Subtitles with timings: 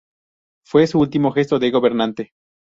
[0.65, 2.33] Fue su último gesto de gobernante.